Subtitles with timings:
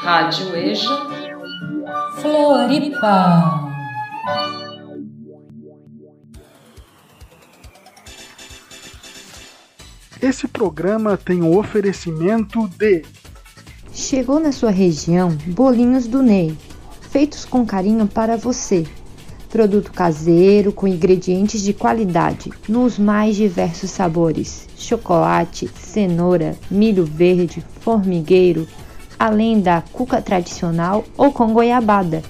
[0.00, 1.06] Rádio EJA
[2.20, 3.70] Floripa.
[10.20, 13.04] Esse programa tem o oferecimento de
[13.92, 16.58] Chegou na sua região bolinhos do Ney,
[17.12, 18.84] feitos com carinho para você.
[19.52, 28.66] Produto caseiro com ingredientes de qualidade, nos mais diversos sabores: chocolate, cenoura, milho verde, formigueiro,
[29.18, 32.22] além da cuca tradicional ou com goiabada.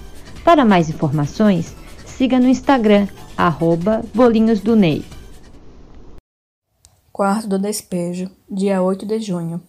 [0.45, 3.07] Para mais informações, siga no Instagram,
[3.37, 5.05] arroba Bolinhos do Ney.
[7.13, 9.63] Quarto do despejo, dia 8 de junho.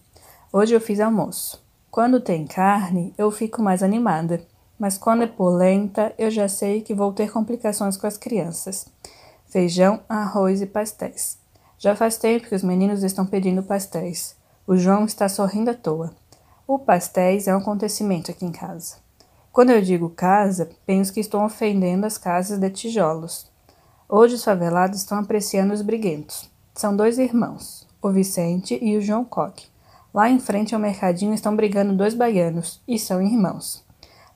[0.52, 1.62] Hoje eu fiz almoço.
[1.88, 4.44] Quando tem carne, eu fico mais animada,
[4.78, 8.86] mas quando é polenta, eu já sei que vou ter complicações com as crianças.
[9.46, 11.38] Feijão, arroz e pastéis.
[11.78, 14.36] Já faz tempo que os meninos estão pedindo pastéis.
[14.66, 16.12] O João está sorrindo à toa.
[16.66, 18.96] O pastéis é um acontecimento aqui em casa.
[19.52, 23.48] Quando eu digo casa, penso que estou ofendendo as casas de tijolos.
[24.08, 26.50] Hoje os favelados estão apreciando os briguentos.
[26.74, 29.68] São dois irmãos, o Vicente e o João Coque.
[30.12, 33.83] Lá em frente ao mercadinho estão brigando dois baianos, e são irmãos.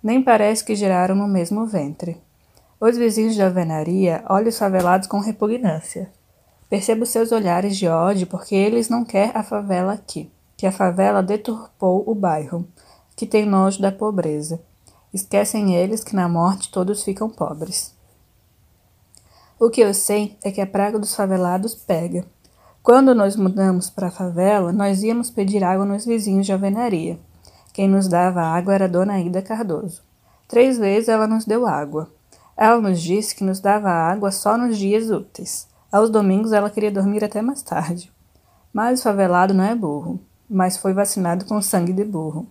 [0.09, 2.19] Nem parece que geraram no mesmo ventre.
[2.81, 6.11] Os vizinhos de alvenaria olham os favelados com repugnância.
[6.67, 11.23] Percebo seus olhares de ódio porque eles não querem a favela aqui, que a favela
[11.23, 12.67] deturpou o bairro,
[13.15, 14.59] que tem nojo da pobreza.
[15.12, 17.95] Esquecem eles que na morte todos ficam pobres.
[19.61, 22.25] O que eu sei é que a praga dos favelados pega.
[22.83, 27.19] Quando nós mudamos para a favela, nós íamos pedir água nos vizinhos de alvenaria.
[27.79, 30.03] Quem nos dava água era Dona Ida Cardoso.
[30.48, 32.11] Três vezes ela nos deu água.
[32.57, 35.69] Ela nos disse que nos dava água só nos dias úteis.
[35.93, 38.12] Aos domingos ela queria dormir até mais tarde.
[38.73, 40.19] Mas o favelado não é burro,
[40.51, 42.49] mas foi vacinado com sangue de burro.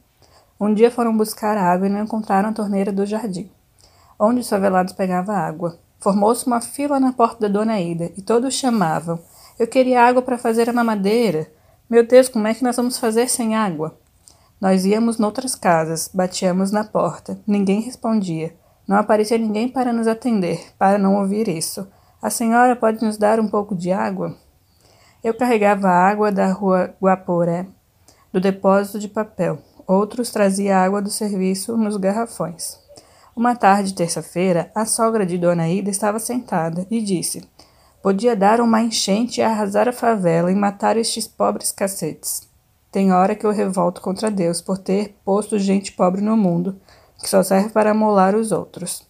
[0.58, 3.52] Um dia foram buscar água e não encontraram a torneira do jardim,
[4.18, 5.78] onde os favelados pegavam água.
[6.00, 9.20] Formou-se uma fila na porta da Dona Ida e todos chamavam
[9.60, 11.52] eu queria água para fazer a mamadeira.
[11.90, 14.00] Meu Deus, como é que nós vamos fazer sem água?
[14.60, 17.40] Nós íamos noutras casas, batíamos na porta.
[17.46, 18.56] Ninguém respondia.
[18.88, 21.88] Não aparecia ninguém para nos atender, para não ouvir isso.
[22.20, 24.36] A senhora pode nos dar um pouco de água?
[25.24, 27.68] Eu carregava água da rua Guaporé,
[28.34, 29.60] do depósito de papel.
[29.86, 32.80] Outros traziam água do serviço nos garrafões.
[33.36, 37.48] Uma tarde, terça-feira, a sogra de Dona Ida estava sentada e disse:
[38.02, 42.48] Podia dar uma enchente e arrasar a favela e matar estes pobres cacetes.
[42.98, 46.82] Tem hora que eu revolto contra Deus por ter posto gente pobre no mundo,
[47.22, 49.08] que só serve para amolar os outros.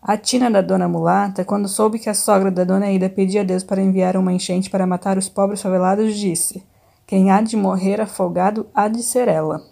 [0.00, 3.44] A tina da dona mulata, quando soube que a sogra da dona Ida pedia a
[3.44, 6.64] Deus para enviar uma enchente para matar os pobres favelados, disse:
[7.06, 9.62] Quem há de morrer afogado há de ser ela.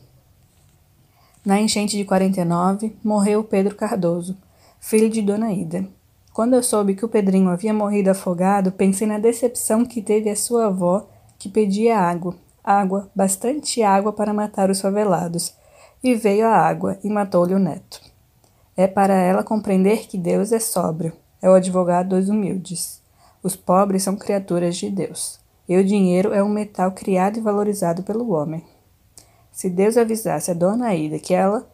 [1.43, 4.37] Na enchente de 49, morreu Pedro Cardoso,
[4.79, 5.89] filho de dona Ida.
[6.31, 10.37] Quando eu soube que o Pedrinho havia morrido afogado, pensei na decepção que teve a
[10.37, 11.09] sua avó,
[11.39, 15.55] que pedia água, água, bastante água para matar os favelados.
[16.03, 18.01] E veio a água e matou-lhe o neto.
[18.77, 23.01] É para ela compreender que Deus é sóbrio, é o advogado dos humildes.
[23.43, 25.39] Os pobres são criaturas de Deus,
[25.69, 28.63] e o dinheiro é um metal criado e valorizado pelo homem.
[29.53, 31.67] Se Deus avisasse a dona Aida que ela,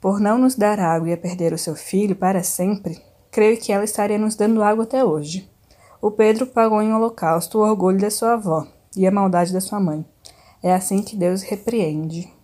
[0.00, 3.84] por não nos dar água, ia perder o seu filho para sempre, creio que ela
[3.84, 5.50] estaria nos dando água até hoje.
[6.00, 8.66] O Pedro pagou em holocausto o orgulho da sua avó
[8.96, 10.06] e a maldade da sua mãe.
[10.62, 12.35] É assim que Deus repreende.